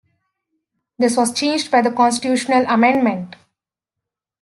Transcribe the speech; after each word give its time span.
This 0.97 1.15
was 1.15 1.31
changed 1.31 1.69
by 1.69 1.83
constitutional 1.91 2.65
amendment. 2.67 3.35